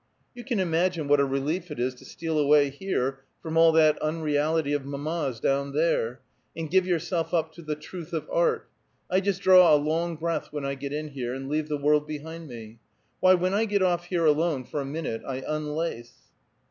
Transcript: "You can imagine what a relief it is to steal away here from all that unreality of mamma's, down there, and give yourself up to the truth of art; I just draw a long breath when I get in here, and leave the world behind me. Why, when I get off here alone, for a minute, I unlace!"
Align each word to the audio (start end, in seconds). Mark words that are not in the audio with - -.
"You 0.33 0.43
can 0.43 0.59
imagine 0.59 1.07
what 1.07 1.19
a 1.19 1.25
relief 1.25 1.69
it 1.69 1.79
is 1.79 1.93
to 1.93 2.05
steal 2.05 2.39
away 2.39 2.71
here 2.71 3.19
from 3.39 3.55
all 3.55 3.71
that 3.73 3.99
unreality 4.01 4.73
of 4.73 4.83
mamma's, 4.83 5.39
down 5.39 5.73
there, 5.73 6.21
and 6.55 6.71
give 6.71 6.87
yourself 6.87 7.35
up 7.35 7.53
to 7.53 7.61
the 7.61 7.75
truth 7.75 8.11
of 8.11 8.27
art; 8.31 8.67
I 9.11 9.19
just 9.19 9.43
draw 9.43 9.71
a 9.71 9.77
long 9.77 10.15
breath 10.15 10.51
when 10.51 10.65
I 10.65 10.73
get 10.73 10.91
in 10.91 11.09
here, 11.09 11.35
and 11.35 11.47
leave 11.47 11.69
the 11.69 11.77
world 11.77 12.07
behind 12.07 12.47
me. 12.47 12.79
Why, 13.19 13.35
when 13.35 13.53
I 13.53 13.65
get 13.65 13.83
off 13.83 14.05
here 14.05 14.25
alone, 14.25 14.63
for 14.63 14.81
a 14.81 14.85
minute, 14.85 15.21
I 15.23 15.43
unlace!" 15.47 16.13